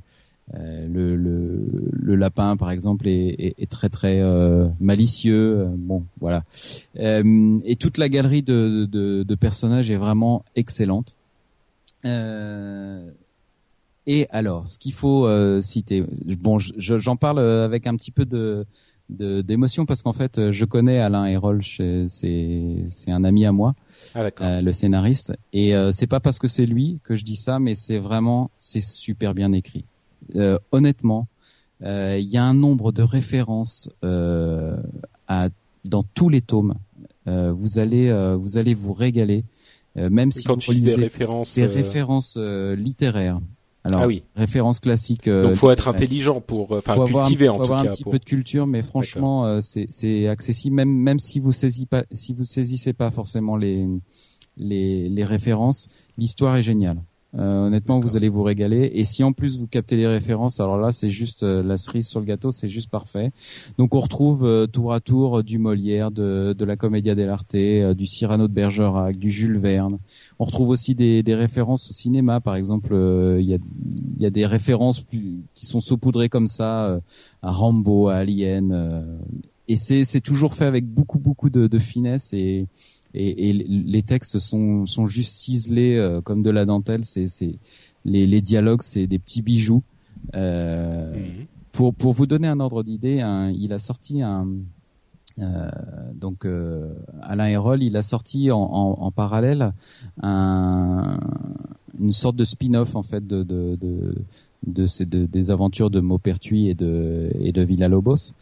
[0.54, 4.22] le, le, le lapin, par exemple, est, est, très très
[4.80, 5.66] malicieux.
[5.76, 6.44] Bon, voilà.
[6.96, 11.16] Et toute la galerie de, de, de personnages est vraiment excellente.
[12.06, 13.10] Euh,
[14.08, 16.04] et alors, ce qu'il faut euh, citer,
[16.40, 18.66] bon, je- je- j'en parle avec un petit peu de
[19.08, 23.52] de- d'émotion parce qu'en fait, euh, je connais Alain Hérol, c'est c'est un ami à
[23.52, 23.76] moi
[24.16, 25.34] Ah, euh, le scénariste.
[25.54, 28.50] Et euh, c'est pas parce que c'est lui que je dis ça, mais c'est vraiment
[28.58, 29.86] c'est super bien écrit.
[30.36, 31.28] Euh, honnêtement,
[31.84, 34.76] euh, il y a un nombre de références euh,
[35.28, 35.50] à,
[35.88, 36.74] dans tous les tomes.
[37.28, 39.44] Euh, vous allez euh, vous allez vous régaler,
[39.98, 41.54] euh, même si Quand vous tu dis des références.
[41.54, 43.40] des euh, références euh, littéraires.
[43.86, 44.24] Alors Ah oui.
[44.36, 45.28] références classiques.
[45.28, 47.88] euh, Donc faut être intelligent pour, euh, enfin faut avoir en faut tout avoir cas.
[47.90, 51.40] un petit pour- peu de culture, mais franchement, euh, c'est c'est accessible même même si
[51.40, 53.88] vous saisissez pas si vous saisissez pas forcément les
[54.58, 56.98] les, les références, l'histoire est géniale.
[57.38, 58.92] Euh, honnêtement, vous allez vous régaler.
[58.94, 62.08] Et si en plus vous captez les références, alors là, c'est juste euh, la cerise
[62.08, 63.32] sur le gâteau, c'est juste parfait.
[63.78, 68.06] Donc on retrouve euh, tour à tour du Molière, de, de la Commedia dell'arte, du
[68.06, 69.98] Cyrano de Bergerac, du Jules Verne.
[70.40, 72.94] On retrouve aussi des, des références au cinéma, par exemple.
[73.40, 73.58] Il y, a,
[74.20, 77.00] y a des références qui sont saupoudrées comme ça
[77.42, 79.20] à Rambo, à Alien.
[79.68, 82.68] et c'est toujours fait avec beaucoup beaucoup de, de finesse et
[83.16, 87.06] et, et, les textes sont, sont juste ciselés euh, comme de la dentelle.
[87.06, 87.56] C'est, c'est
[88.04, 89.84] les, les dialogues, c'est des petits bijoux.
[90.36, 91.46] Euh, mhm.
[91.72, 93.22] Pour pour vous donner un ordre d'idée,
[93.54, 94.48] il a sorti un
[95.40, 95.70] euh,
[96.14, 99.74] donc euh, Alain Hérol, il a sorti en, en, en parallèle
[100.22, 101.20] un,
[102.00, 104.16] une sorte de spin-off en fait de de, de,
[104.66, 108.34] de ces de, des aventures de Maupertuis et de et de Villa-Lobos.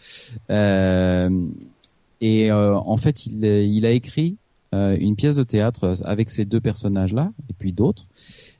[0.51, 1.47] Euh,
[2.21, 4.37] et euh, en fait, il, il a écrit
[4.73, 8.07] euh, une pièce de théâtre avec ces deux personnages-là, et puis d'autres,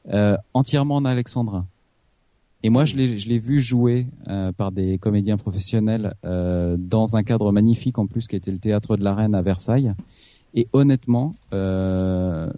[0.09, 1.65] euh, entièrement en alexandrin.
[2.65, 7.17] Et moi, je l'ai, je l'ai vu jouer euh, par des comédiens professionnels euh, dans
[7.17, 9.93] un cadre magnifique en plus, qui était le théâtre de la Reine à Versailles.
[10.53, 12.49] Et honnêtement, euh,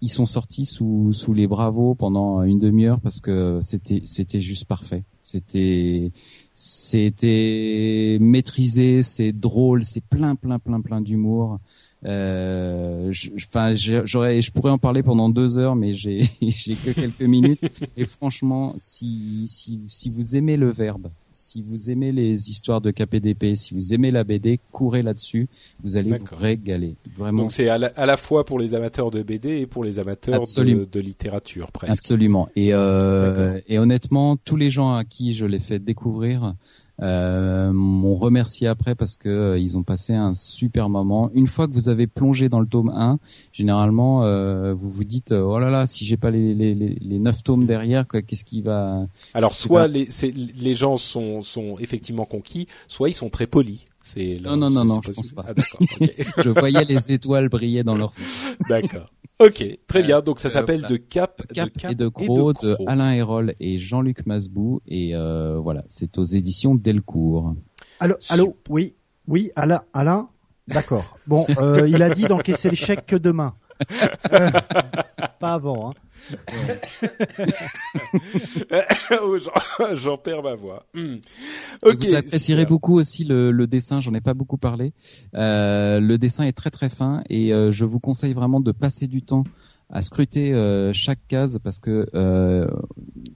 [0.00, 4.64] ils sont sortis sous, sous les bravos pendant une demi-heure parce que c'était, c'était juste
[4.64, 5.04] parfait.
[5.20, 6.12] C'était,
[6.54, 11.58] c'était maîtrisé, c'est drôle, c'est plein, plein, plein, plein d'humour.
[12.04, 17.22] Euh, enfin, j'aurais, je pourrais en parler pendant deux heures, mais j'ai, j'ai que quelques
[17.22, 17.64] minutes.
[17.96, 22.90] Et franchement, si, si, si vous aimez le verbe, si vous aimez les histoires de
[22.90, 25.48] KPDP, si vous aimez la BD, courez là-dessus,
[25.82, 26.96] vous allez vous régaler.
[27.16, 27.42] Vraiment.
[27.42, 30.84] Donc c'est à, la, fois pour les amateurs de BD et pour les amateurs de,
[30.84, 31.92] de, littérature, presque.
[31.92, 32.48] Absolument.
[32.56, 36.54] Et, euh, et honnêtement, tous les gens à qui je l'ai fait découvrir,
[37.02, 41.30] euh, m'ont remercié après parce que euh, ils ont passé un super moment.
[41.34, 43.18] Une fois que vous avez plongé dans le tome 1,
[43.52, 47.18] généralement euh, vous vous dites euh, oh là là si j'ai pas les les les
[47.18, 50.08] neuf tomes derrière qu'est-ce qui va Alors soit les
[50.56, 53.84] les gens sont sont effectivement conquis, soit ils sont très polis.
[54.06, 55.44] C'est non non non non, je pense pas.
[55.48, 55.52] Ah,
[56.44, 58.12] je voyais les étoiles briller dans leur.
[58.68, 59.12] D'accord.
[59.40, 60.20] Ok, très bien.
[60.20, 64.80] Donc ça s'appelle de Cap, Cap, et de Croc, de, Alain Hérol et Jean-Luc Masbou.
[64.86, 67.56] Et euh, voilà, c'est aux éditions Delcourt.
[67.98, 68.94] Allô, allô, oui,
[69.26, 70.28] oui, Alain, Alain,
[70.68, 71.18] d'accord.
[71.26, 73.54] Bon, euh, il a dit d'encaisser le chèque que demain.
[74.30, 75.94] pas avant, hein.
[79.92, 80.84] J'en perds ma voix.
[80.94, 81.16] Hmm.
[81.82, 84.00] Okay, Vous apprécierez beaucoup aussi le, le dessin.
[84.00, 84.92] J'en ai pas beaucoup parlé.
[85.34, 89.06] Euh, le dessin est très très fin et euh, je vous conseille vraiment de passer
[89.06, 89.44] du temps
[89.90, 92.66] à scruter euh, chaque case parce que euh,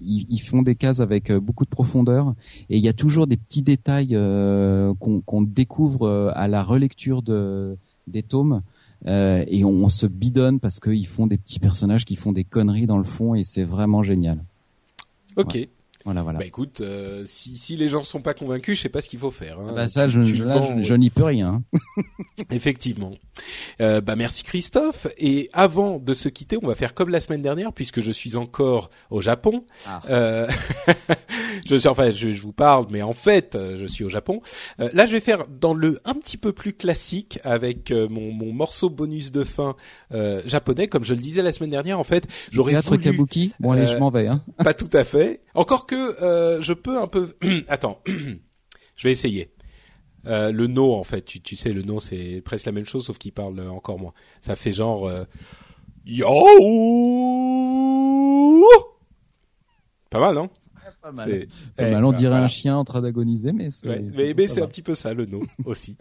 [0.01, 2.35] ils, font des cases avec euh, beaucoup de profondeur
[2.69, 4.17] et il y a toujours des petits détails
[4.99, 7.77] qu'on découvre à la relecture de,
[8.07, 8.63] des tomes
[9.07, 12.87] euh, et on, se bidonne parce qu'ils font des petits personnages qui font des conneries
[12.87, 14.45] dans le fond et c'est vraiment génial.
[15.37, 15.69] Ok.
[16.05, 16.39] Voilà, voilà.
[16.39, 19.19] Bah écoute, euh, si, si les gens sont pas convaincus, je sais pas ce qu'il
[19.19, 19.61] faut faire.
[19.61, 19.67] Hein.
[19.69, 21.63] Ah bah ça, je, je, n'y peux rien.
[22.51, 23.13] Effectivement.
[23.83, 25.09] Euh, bah merci Christophe.
[25.19, 28.37] Et avant de se quitter, on va faire comme la semaine dernière, puisque je suis
[28.37, 29.67] encore au Japon.
[29.87, 30.01] Ah.
[30.09, 30.49] Euh,
[31.67, 34.41] je suis enfin, je, je, vous parle, mais en fait, euh, je suis au Japon.
[34.81, 38.33] Euh, là, je vais faire dans le un petit peu plus classique avec euh, mon,
[38.33, 39.77] mon morceau bonus de fin
[40.45, 41.99] japonais, comme je le disais la semaine dernière.
[41.99, 43.01] En fait, j'aurais voulu.
[43.01, 43.55] Kabuki.
[43.61, 44.27] Bon allez, je m'en vais.
[44.27, 44.43] Hein.
[44.59, 45.41] Pas tout à fait.
[45.55, 47.37] Encore que euh, je peux un peu.
[47.69, 49.53] Attends, je vais essayer.
[50.27, 53.07] Euh, le no en fait, tu, tu sais, le no c'est presque la même chose
[53.07, 54.13] sauf qu'il parle encore moins.
[54.43, 55.25] Ça fait genre euh,
[56.05, 56.27] yo.
[60.11, 60.51] Pas mal, non
[61.01, 61.47] pas mal.
[61.79, 64.01] C'est on dirait un chien en train d'agoniser, mais c'est.
[64.35, 65.97] mais, c'est un petit peu ça le nom aussi.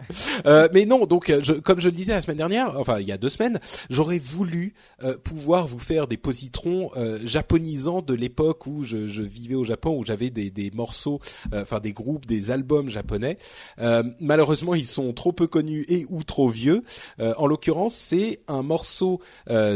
[0.45, 3.12] euh, mais non, donc je, comme je le disais la semaine dernière, enfin il y
[3.12, 3.59] a deux semaines,
[3.89, 9.23] j'aurais voulu euh, pouvoir vous faire des positrons euh, japonisants de l'époque où je, je,
[9.23, 11.19] vivais au Japon, où j'avais des, des morceaux,
[11.53, 13.38] euh, enfin des groupes, des albums japonais.
[13.79, 16.83] Euh, malheureusement, ils sont trop peu connus et ou trop vieux.
[17.19, 19.19] en l'occurrence, c'est un morceau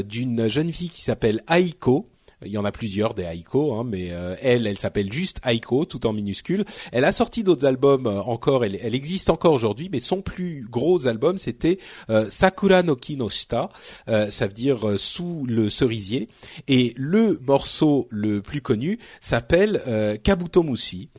[0.06, 2.13] d'une jeune fille qui s'appelle Aiko
[2.46, 5.86] il y en a plusieurs des Aiko, hein, mais euh, elle, elle s'appelle juste Aiko,
[5.86, 6.66] tout en minuscule.
[6.92, 10.66] Elle a sorti d'autres albums euh, encore, elle, elle, existe encore aujourd'hui, mais son plus
[10.70, 11.80] gros album c'était
[12.10, 13.70] euh, Sakura no Kinoshita,
[14.08, 16.30] ça veut dire sous le cerisier.
[16.68, 19.82] Et le morceau le plus connu s'appelle
[20.24, 21.10] Kabuto Mushi,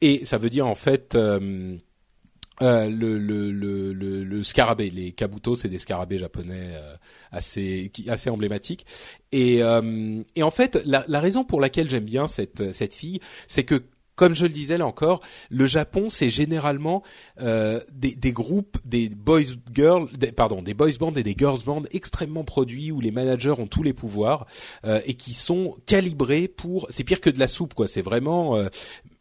[0.00, 1.16] et ça veut dire en fait
[2.62, 6.94] euh, le, le, le, le, scarabée, les kabuto, c'est des scarabées japonais euh,
[7.32, 8.86] assez assez emblématiques.
[9.32, 13.20] Et, euh, et en fait, la, la raison pour laquelle j'aime bien cette cette fille,
[13.48, 13.82] c'est que
[14.16, 17.02] comme je le disais là encore, le Japon c'est généralement
[17.40, 19.40] euh, des, des, groupes, des boys
[19.72, 23.54] girls, des, pardon, des boys bands et des girls bands extrêmement produits où les managers
[23.58, 24.46] ont tous les pouvoirs
[24.84, 26.86] euh, et qui sont calibrés pour.
[26.90, 27.88] C'est pire que de la soupe quoi.
[27.88, 28.68] C'est vraiment euh,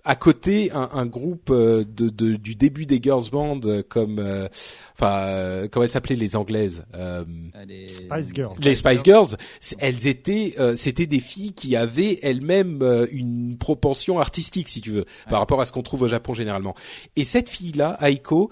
[0.05, 4.19] à côté un, un groupe euh, de, de, du début des girls band euh, comme
[4.19, 4.47] euh,
[4.95, 7.23] enfin comment elles s'appelaient les anglaises Ah,
[7.65, 8.53] les Spice Girls.
[8.63, 9.35] les Spice Girls
[9.79, 15.39] elles étaient c'était des filles qui avaient elles-mêmes une propension artistique si tu veux par
[15.39, 16.75] rapport à ce qu'on trouve au Japon généralement.
[17.15, 18.49] Et cette fille là Aiko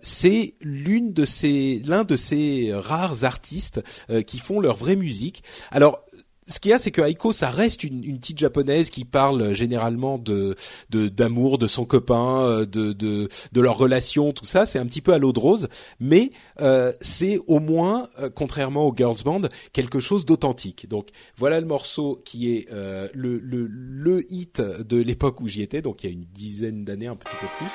[0.00, 3.82] c'est l'une de ces l'un de ces rares artistes
[4.26, 5.42] qui font leur vraie musique.
[5.70, 6.03] Alors
[6.46, 9.54] ce qu'il y a, c'est que Aiko, ça reste une, une, petite japonaise qui parle
[9.54, 10.54] généralement de
[10.90, 14.66] d'amour de, son copain, euh, de, de, de leur relation, tout ça.
[14.66, 15.68] C'est un petit peu à l'eau de rose,
[16.00, 20.88] mais euh, c'est au moins, euh, contrairement aux girls band, quelque chose d'authentique.
[20.88, 25.62] Donc voilà le morceau qui est euh, le, le, le hit de l'époque où j'y
[25.62, 27.72] étais, donc il y a une dizaine d'années, un petit peu plus.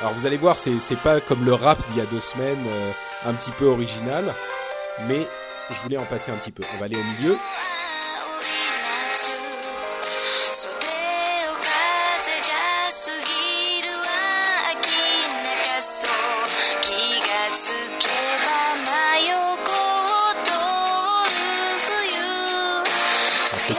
[0.00, 2.64] Alors vous allez voir, c'est c'est pas comme le rap d'il y a deux semaines,
[3.24, 4.32] un petit peu original,
[5.08, 5.26] mais
[5.70, 6.62] je voulais en passer un petit peu.
[6.74, 7.36] On va aller au milieu.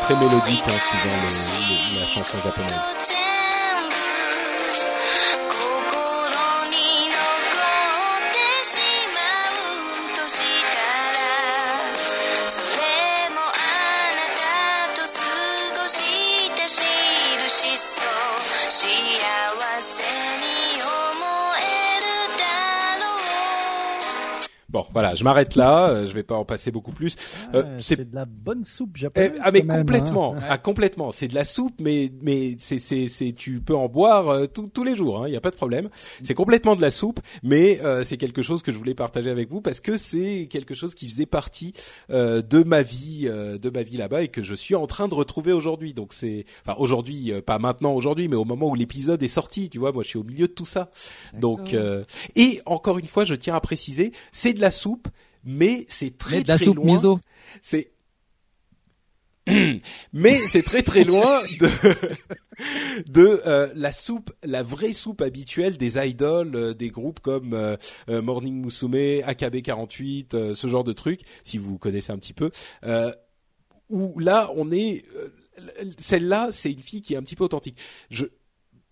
[0.09, 3.08] Très mélodique hein, suivant le, le, la chanson japonaise.
[24.93, 25.89] Voilà, je m'arrête là.
[25.89, 27.15] Euh, je vais pas en passer beaucoup plus.
[27.53, 29.31] Euh, c'est de la bonne soupe japonaise.
[29.35, 30.39] Eh, ah mais même, complètement, hein.
[30.49, 31.11] ah complètement.
[31.11, 34.83] C'est de la soupe, mais mais c'est c'est c'est tu peux en boire euh, tous
[34.83, 35.27] les jours.
[35.27, 35.89] Il hein, y a pas de problème.
[36.23, 39.49] C'est complètement de la soupe, mais euh, c'est quelque chose que je voulais partager avec
[39.49, 41.73] vous parce que c'est quelque chose qui faisait partie
[42.09, 45.15] euh, de ma vie, de ma vie là-bas et que je suis en train de
[45.15, 45.93] retrouver aujourd'hui.
[45.93, 49.69] Donc c'est, enfin aujourd'hui, pas maintenant aujourd'hui, mais au moment où l'épisode est sorti.
[49.69, 50.89] Tu vois, moi je suis au milieu de tout ça.
[51.33, 51.75] Donc
[52.35, 55.07] et encore une fois, je tiens à préciser, c'est de la soupe,
[55.43, 56.85] mais c'est très mais de la très soupe loin.
[56.85, 57.19] miso.
[57.61, 57.91] C'est
[60.13, 61.69] mais c'est très très loin de
[63.11, 67.77] de euh, la soupe, la vraie soupe habituelle des idoles, euh, des groupes comme euh,
[68.07, 72.51] Morning Musume, AKB48, euh, ce genre de trucs, si vous connaissez un petit peu.
[73.89, 75.03] où là, on est,
[75.97, 77.77] celle-là, c'est une fille qui est un petit peu authentique.
[78.11, 78.25] Je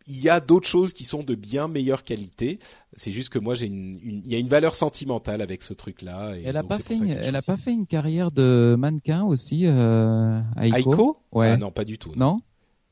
[0.08, 2.60] il y a d'autres choses qui sont de bien meilleure qualité.
[2.94, 5.74] C'est juste que moi j'ai une, une, il y a une valeur sentimentale avec ce
[5.74, 6.34] truc-là.
[6.44, 10.40] Elle a pas fait, une, elle a pas fait une carrière de mannequin aussi, euh,
[10.62, 10.92] Aiko.
[10.92, 11.18] Aiko?
[11.32, 11.50] Ouais.
[11.52, 12.12] Ah non, pas du tout.
[12.16, 12.38] Non.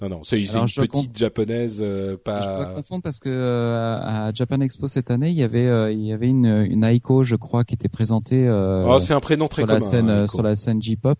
[0.01, 2.41] Non, non, c'est une petite japonaise, euh, pas.
[2.41, 5.89] Je pourrais confondre parce que euh, à Japan Expo cette année, il y avait, euh,
[5.89, 8.49] il y avait une, une Aiko, je crois, qui était présentée.
[8.49, 9.79] oh, c'est un prénom très sur commun.
[9.79, 11.19] La scène, hein, sur la scène J-pop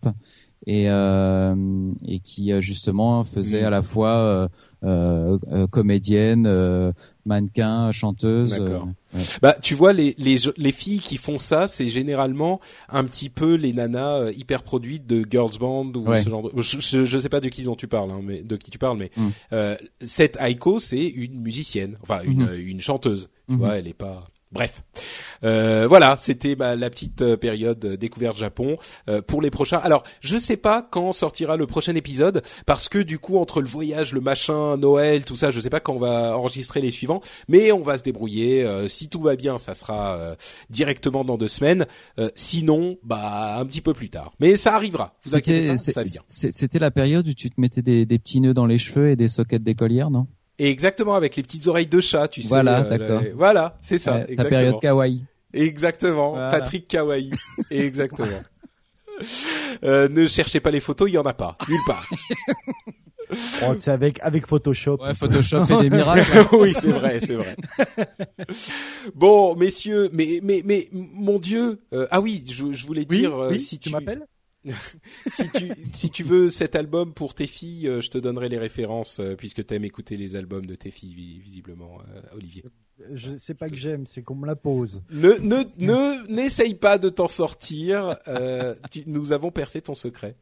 [0.68, 1.56] et euh,
[2.08, 3.66] et qui justement faisait Mm.
[3.66, 4.10] à la fois
[4.84, 6.92] euh, euh, comédienne, euh,
[7.26, 8.60] mannequin, chanteuse.
[8.60, 9.22] Ouais.
[9.42, 13.56] Bah, tu vois, les, les les filles qui font ça, c'est généralement un petit peu
[13.56, 16.22] les nanas euh, hyper produites de girls band ou Ouais.
[16.22, 16.44] ce genre.
[16.52, 16.62] De...
[16.62, 18.78] Je, je, je sais pas de qui dont tu parles, hein, mais de qui tu
[18.78, 19.28] parles, mais Mm.
[19.54, 19.76] euh,
[20.06, 22.54] cette Aiko, c'est une musicienne, enfin une Mhm.
[22.68, 23.30] une chanteuse.
[23.48, 23.60] Tu Mhm.
[23.60, 24.28] vois, elle est pas.
[24.56, 24.84] Bref,
[25.44, 28.78] euh, voilà, c'était bah, la petite euh, période euh, découverte Japon
[29.10, 29.80] euh, pour les prochains.
[29.80, 33.68] Alors, je sais pas quand sortira le prochain épisode parce que du coup entre le
[33.68, 37.22] voyage, le machin, Noël, tout ça, je sais pas quand on va enregistrer les suivants,
[37.50, 38.64] mais on va se débrouiller.
[38.64, 40.36] Euh, si tout va bien, ça sera euh,
[40.70, 41.86] directement dans deux semaines.
[42.18, 44.32] Euh, sinon, bah un petit peu plus tard.
[44.40, 45.16] Mais ça arrivera.
[45.26, 46.22] Vous inquiétez pas, ça vient.
[46.28, 49.18] c'était la période où tu te mettais des, des petits nœuds dans les cheveux et
[49.18, 50.28] des sockets d'écolière, non?
[50.58, 52.48] Et exactement avec les petites oreilles de chat, tu sais.
[52.48, 53.22] Voilà, euh, d'accord.
[53.36, 54.16] Voilà, c'est ça.
[54.16, 55.26] Ouais, Ta période kawaii.
[55.54, 56.50] Exactement, Voilà.
[56.52, 57.32] Patrick Kawaii.
[57.72, 58.42] Exactement.
[59.84, 62.10] Euh, ne cherchez pas les photos, il y en a pas, nulle part.
[63.64, 64.98] Oh, c'est avec avec Photoshop.
[65.02, 66.46] Ouais, Photoshop fait des miracles.
[66.52, 67.56] oui, c'est vrai, c'est vrai.
[69.16, 73.36] Bon, messieurs, mais mais mais mon Dieu, euh, ah oui, je, je voulais Oui, dire
[73.36, 74.28] euh, oui, si tu tu, m'appelles?
[75.28, 78.58] si tu si tu veux cet album pour tes filles, euh, je te donnerai les
[78.58, 82.64] références euh, puisque t'aimes écouter les albums de tes filles vi- visiblement, euh, Olivier.
[83.14, 85.02] Je sais pas que j'aime, c'est qu'on me la pose.
[85.12, 88.16] Ne ne ne n'essaye pas de t'en sortir.
[88.30, 90.38] euh, tu- nous avons percé ton secret.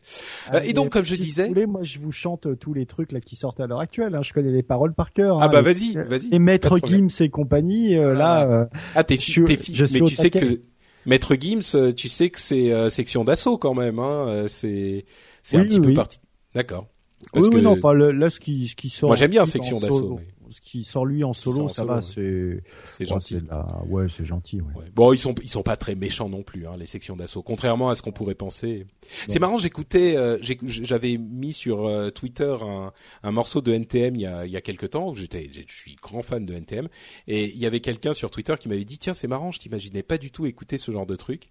[0.54, 3.12] Euh, et donc, comme je disais- vous voulez, moi je vous chante tous les trucs
[3.12, 4.14] là qui sortent à l'heure actuelle.
[4.16, 4.22] Hein.
[4.24, 5.38] Je connais les paroles par cœur.
[5.42, 5.50] Ah hein.
[5.50, 6.34] bah vas-y, vas-y.
[6.34, 6.78] Et Maître.
[6.84, 10.62] Gims et compagnie, euh, là, euh, Ah, tes Je je mais tu sais que
[11.06, 14.00] Maître Gims, euh, tu sais que c'est euh, section d'assaut quand même.
[14.00, 14.28] Hein.
[14.28, 15.06] euh, C'est
[15.42, 16.20] c'est un Oui, petit oui, peu parti.
[16.56, 16.88] D'accord.
[17.36, 19.10] oui, oui, non, enfin, là, ce qui, ce qui sort.
[19.10, 20.20] Moi, j'aime bien section d'assaut.
[20.20, 23.40] Mais ce qui sort lui en solo, ça va, c'est c'est gentil.
[23.88, 24.62] Ouais, c'est gentil.
[24.62, 24.86] Ouais.
[24.96, 27.44] Bon, ils sont ils sont pas très méchants non plus, hein, les sections d'assaut.
[27.44, 28.86] Contrairement à ce qu'on pourrait penser.
[29.28, 34.22] C'est marrant, j'écoutais, euh, j'avais mis sur euh, Twitter un, un morceau de NTM il
[34.22, 35.14] y a il y a quelques temps.
[35.14, 36.88] J'étais, je suis grand fan de NTM
[37.28, 40.04] et il y avait quelqu'un sur Twitter qui m'avait dit tiens c'est marrant, je t'imaginais
[40.04, 41.50] pas du tout écouter ce genre de truc.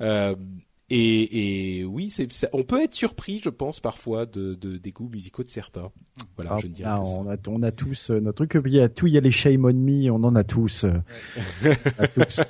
[0.00, 0.34] Euh,
[0.90, 5.08] et, et oui, c'est, on peut être surpris, je pense, parfois de, de des goûts
[5.08, 5.90] musicaux de certains.
[6.36, 6.90] Voilà, ah, je dirais.
[6.92, 8.62] Ah, on, a, on a tous euh, notre truc.
[8.66, 10.84] Il y a tout, il y a les shame on me, on en a tous.
[11.62, 11.76] Ouais.
[12.14, 12.40] tous.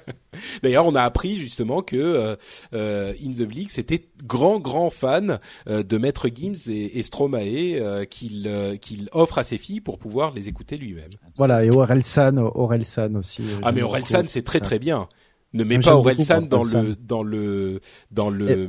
[0.63, 2.37] D'ailleurs, on a appris justement que euh,
[2.73, 7.79] euh, In the Bleak c'était grand grand fan euh, de Maître Gims et, et Stromae
[7.79, 11.11] euh, qu'il euh, qu'il offre à ses filles pour pouvoir les écouter lui-même.
[11.37, 13.43] Voilà, et Orelsan, Orelsan aussi.
[13.63, 15.09] Ah mais Orelsan c'est très très bien.
[15.53, 17.81] Ne mets pas Orelsan dans le dans le
[18.13, 18.69] dans le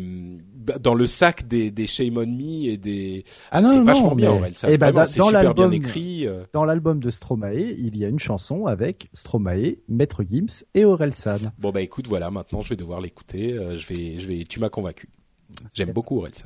[0.80, 4.16] dans le sac des des Shame on Me et des ah non, c'est non, vachement
[4.16, 4.68] bien Orelsan.
[4.72, 6.28] Eh ben, Vraiment, c'est dans super bien l'album- écrit.
[6.28, 6.44] euh.
[6.54, 11.38] Dans l'album de Stromae, il y a une chanson avec Stromae, Maître Gims et Orelsan.
[11.60, 13.54] Bon bah écoute, voilà, maintenant je vais devoir l'écouter.
[13.54, 15.08] euh, je vais je vais tu m'as convaincu.
[15.74, 16.46] J'aime beaucoup Orelsan.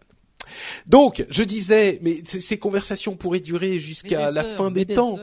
[0.86, 5.18] Donc, je disais, mais ces conversations pourraient durer jusqu'à la fin des temps.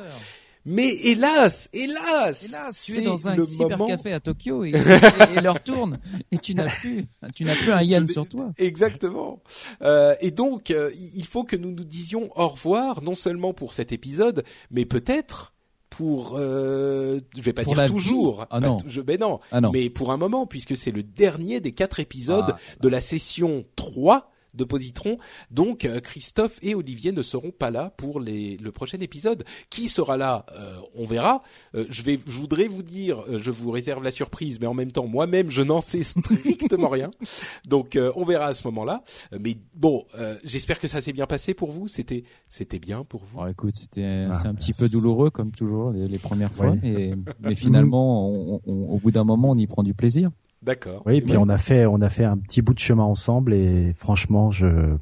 [0.64, 3.86] Mais hélas, hélas, Hélas, tu es dans un le cyber moment.
[3.86, 5.98] café à Tokyo et, et, et l'heure tourne
[6.30, 8.52] et tu n'as plus, tu n'as plus un yen sur toi.
[8.58, 9.42] Exactement.
[9.82, 13.72] Euh, et donc, euh, il faut que nous nous disions au revoir, non seulement pour
[13.72, 15.52] cet épisode, mais peut-être
[15.90, 18.78] pour, euh, je vais pas Pour dire toujours, Ah non.
[18.86, 19.70] je, mais non, Ah non.
[19.72, 22.58] mais pour un moment, puisque c'est le dernier des quatre épisodes Ah.
[22.80, 25.16] de la session 3 de Positron.
[25.50, 29.44] Donc euh, Christophe et Olivier ne seront pas là pour les, le prochain épisode.
[29.70, 31.42] Qui sera là Euh, On verra.
[31.74, 34.74] Euh, je vais, je voudrais vous dire, euh, je vous réserve la surprise, mais en
[34.74, 37.10] même temps, moi-même, je n'en sais strictement rien.
[37.66, 39.02] Donc euh, on verra à ce moment-là.
[39.32, 41.88] Euh, Mais bon, euh, j'espère que ça s'est bien passé pour vous.
[41.88, 43.38] C'était, c'était bien pour vous.
[43.38, 46.76] Bon, écoute, c'était, Ah, c'est un petit peu douloureux comme toujours les, les premières fois,
[46.82, 47.14] Oui.
[47.40, 50.30] mais finalement, on, on- au bout d'un moment, on y prend du plaisir.
[50.62, 51.02] D'accord.
[51.06, 51.38] Oui, et puis Ouais.
[51.40, 54.96] on a fait, on a fait un petit bout de chemin ensemble et franchement, je,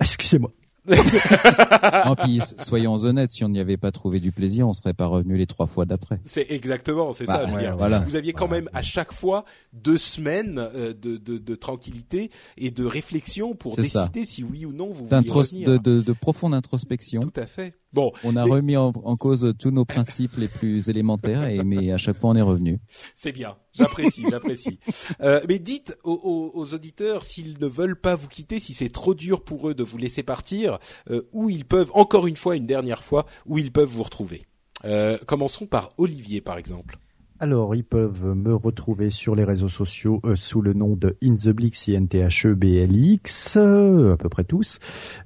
[0.00, 0.50] excusez-moi.
[0.88, 5.06] non, puis soyons honnêtes, si on n'y avait pas trouvé du plaisir, on serait pas
[5.06, 6.18] revenu les trois fois d'après.
[6.24, 7.42] C'est exactement, c'est Bah, ça.
[7.46, 7.76] je veux ouais, dire.
[7.76, 8.00] voilà.
[8.00, 8.62] Vous aviez quand Voilà.
[8.64, 13.74] même à chaque fois deux semaines euh, de, de, de tranquillité et de réflexion pour
[13.74, 13.82] ça.
[14.06, 15.68] décider si oui ou non vous revenir.
[15.68, 17.20] de, de, de profonde introspection.
[17.20, 17.74] Tout à fait.
[17.92, 21.62] Bon, On a Et- remis en, en cause tous nos principes les plus élémentaires, et,
[21.62, 22.80] mais à chaque fois, on est revenu.
[23.14, 23.56] c'est bien.
[23.74, 24.78] J'apprécie, j'apprécie.
[25.20, 28.88] Euh, mais dites aux, aux- aux auditeurs s'ils ne veulent pas vous quitter, si c'est
[28.88, 30.78] trop dur pour eux de vous laisser partir,
[31.10, 34.42] euh, où ils peuvent, encore une fois, une dernière fois, où ils peuvent vous retrouver.
[34.84, 36.98] Euh, commençons par Olivier, par exemple.
[37.42, 41.34] Alors, ils peuvent me retrouver sur les réseaux sociaux euh, sous le nom de In
[41.34, 44.78] the Blix, I-N-T-H-E-B-L-I-X, euh, à peu près tous.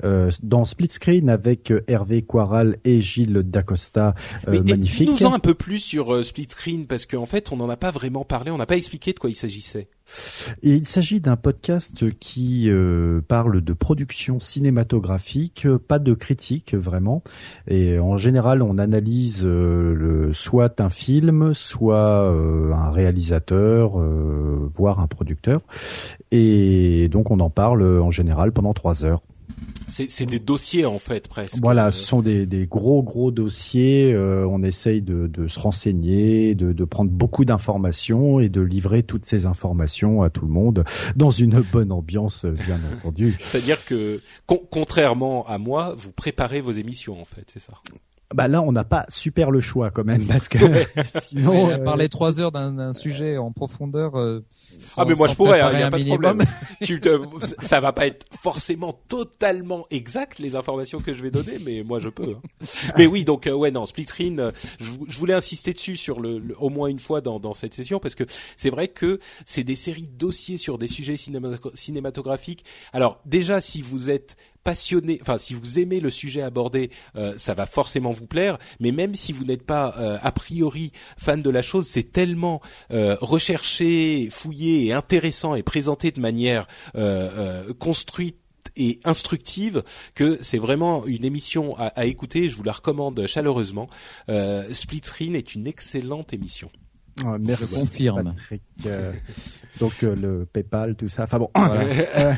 [0.02, 4.14] Euh, dans Split Screen avec euh, Hervé Quaral et Gilles Dacosta,
[4.48, 5.12] euh, Mais magnifique.
[5.12, 8.24] dis-nous-en un peu plus sur Split Screen, parce qu'en fait, on n'en a pas vraiment
[8.24, 9.86] parlé, on n'a pas expliqué de quoi il s'agissait.
[10.62, 17.22] Et il s'agit d'un podcast qui euh, parle de production cinématographique, pas de critique vraiment.
[17.68, 23.98] Et en général, on analyse euh, soit un film, soit euh, un réalisateur,
[24.74, 25.60] voire un producteur.
[26.30, 29.22] Et donc, on en parle en général pendant trois heures.
[29.88, 31.58] C'est des dossiers, en fait, presque.
[31.62, 34.12] Voilà, Euh, ce sont des, des gros gros dossiers.
[34.12, 39.04] euh, on essaye de, de se renseigner, de, de prendre beaucoup d'informations et de livrer
[39.04, 43.36] toutes ces informations à tout le monde dans une bonne ambiance, bien entendu.
[43.40, 47.74] C'est-à-dire que, con- contrairement à moi, vous préparez vos émissions, en fait, c'est ça.
[48.36, 50.58] Bah là, on n'a pas super le choix quand même parce que
[51.20, 51.70] sinon.
[51.70, 54.16] euh, Parler trois heures d'un sujet en profondeur.
[54.18, 54.44] euh,
[54.84, 56.42] sans- ah mais moi je pourrais, il préparer n'y a pas de problème.
[56.84, 57.18] tu te,
[57.64, 61.98] ça va pas être forcément totalement exact les informations que je vais donner, mais moi
[61.98, 62.34] je peux.
[62.36, 62.66] hein.
[62.98, 65.96] Mais oui, donc euh, ouais non, split screen, euh, je, vou- je voulais insister dessus
[65.96, 68.24] sur le, le- au moins une fois dans, dans cette session parce que
[68.58, 72.64] c'est vrai que c'est des séries de dossiers sur des sujets cinéma- cinématographiques.
[72.92, 74.36] Alors déjà si vous êtes
[74.66, 78.58] passionné, enfin si vous aimez le sujet abordé, euh, ça va forcément vous plaire.
[78.80, 82.60] Mais même si vous n'êtes pas euh, a priori fan de la chose, c'est tellement
[82.90, 88.40] euh, recherché, fouillé et intéressant et présenté de manière euh, construite
[88.74, 89.84] et instructive
[90.16, 92.50] que c'est vraiment une émission à, à écouter.
[92.50, 93.88] Je vous la recommande chaleureusement.
[94.72, 96.70] Split Screen est une excellente émission.
[97.24, 98.34] Euh, merci, Je confirme.
[98.34, 98.62] Patrick.
[98.86, 99.12] Euh,
[99.80, 101.22] donc euh, le PayPal, tout ça.
[101.24, 101.50] Enfin bon.
[101.54, 101.84] Voilà.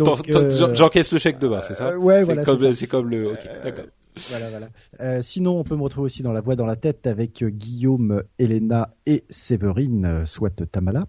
[0.00, 2.74] Euh, euh, J'encaisse le chèque demain, c'est ça euh, ouais, C'est voilà, comme c'est ça.
[2.74, 3.32] c'est comme le.
[3.32, 3.84] Ok, d'accord.
[4.30, 4.68] Voilà, voilà.
[5.00, 7.48] Euh, sinon, on peut me retrouver aussi dans La Voix dans la tête avec euh,
[7.48, 11.06] Guillaume, Elena et Séverine, euh, soit Tamala.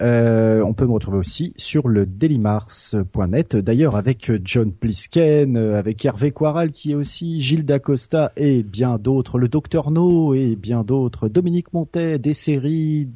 [0.00, 6.32] Euh, on peut me retrouver aussi sur le dailymars.net, d'ailleurs avec John Plisken, avec Hervé
[6.32, 11.28] Quaral qui est aussi, Gilles Dacosta et bien d'autres, le Docteur No et bien d'autres,
[11.28, 13.08] Dominique Montet, des séries,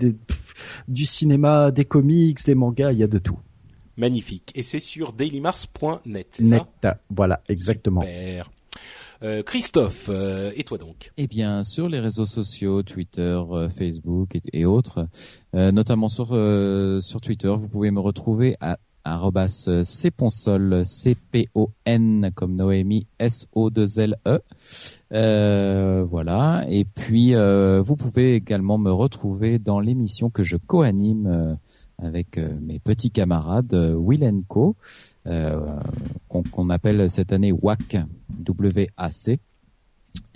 [0.88, 3.38] du cinéma, des comics, des mangas, il y a de tout.
[3.97, 4.53] Magnifique.
[4.55, 6.62] Et c'est sur dailymars.net, c'est Net,
[7.11, 8.01] voilà, exactement.
[8.01, 8.51] Super.
[9.23, 11.12] Euh, Christophe, euh, et toi donc?
[11.18, 15.07] Eh bien, sur les réseaux sociaux, Twitter, euh, Facebook et, autres,
[15.53, 16.29] notamment sur
[17.03, 24.41] sur Twitter, vous pouvez me retrouver à arrobas cponsol, C-P-O-N comme Noémie, S-O-2-L-E.
[25.12, 26.64] Euh, voilà.
[26.68, 31.59] Et puis, vous pouvez également me retrouver dans l'émission que je co-anime
[31.99, 34.77] avec mes petits camarades Will Co,
[35.25, 37.99] qu'on appelle cette année WAC,
[38.41, 39.41] W-A-C.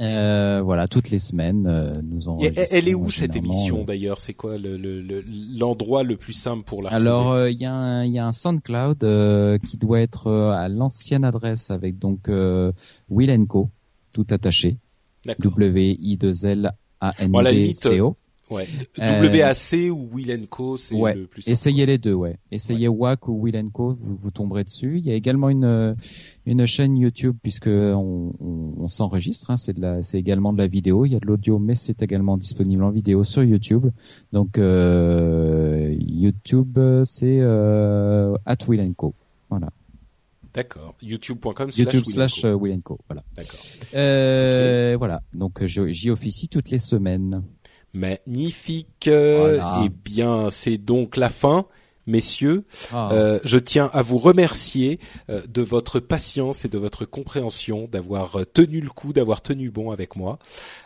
[0.01, 2.39] Euh, voilà, toutes les semaines, euh, nous en.
[2.39, 4.20] Elle est où cette émission d'ailleurs?
[4.20, 8.18] C'est quoi l'endroit le, le, plus simple pour la Alors, il y, a un, y
[8.18, 12.28] a un SoundCloud qui doit être à l'ancienne adresse avec donc
[13.09, 13.70] Will Co,
[14.12, 14.78] tout attaché.
[15.26, 18.16] W-I-2-L-A-N-D-C-O.
[18.51, 18.68] Ouais.
[18.99, 22.36] WAC ou Will Co, c'est le plus Essayez les deux, ouais.
[22.51, 24.99] Essayez WAC ou Will Co, vous, vous tomberez dessus.
[24.99, 25.97] Il y a également une
[26.47, 29.51] une chaîne YouTube puisque on, on, on s'enregistre.
[29.51, 31.07] Hein, c'est de la, c'est également de la vidéo.
[31.07, 33.86] Il y a de l'audio, mais c'est également disponible en vidéo sur YouTube.
[34.32, 39.14] Donc euh, YouTube, c'est euh, at Will Co.
[39.49, 39.70] Voilà.
[40.53, 40.95] D'accord.
[41.03, 42.99] YouTube.com YouTube slash Will Co.
[43.09, 43.24] Voilà.
[43.36, 43.59] D'accord.
[43.95, 44.99] Euh, okay.
[44.99, 45.22] Voilà.
[45.32, 47.42] Donc j'y officie toutes les semaines.
[47.95, 49.09] Magnifique.
[49.09, 49.82] Voilà.
[49.84, 51.66] Eh bien, c'est donc la fin
[52.07, 53.11] messieurs, ah.
[53.12, 54.98] euh, je tiens à vous remercier
[55.30, 59.90] euh, de votre patience et de votre compréhension, d'avoir tenu le coup, d'avoir tenu bon
[59.90, 60.38] avec moi.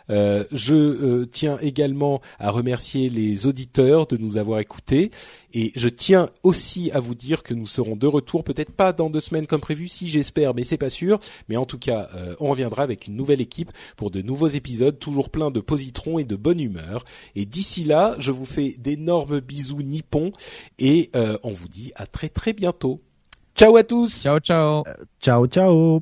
[0.09, 5.11] Euh, je euh, tiens également à remercier les auditeurs de nous avoir écoutés
[5.53, 9.09] et je tiens aussi à vous dire que nous serons de retour, peut-être pas dans
[9.09, 11.19] deux semaines comme prévu, si j'espère, mais c'est pas sûr.
[11.47, 14.99] Mais en tout cas, euh, on reviendra avec une nouvelle équipe pour de nouveaux épisodes,
[14.99, 17.03] toujours plein de positrons et de bonne humeur.
[17.35, 20.31] Et d'ici là, je vous fais d'énormes bisous nippons
[20.77, 23.01] et on vous dit à très très bientôt.
[23.59, 24.23] Ciao à tous.
[24.23, 24.83] Ciao ciao.
[24.87, 26.01] Euh, ciao ciao.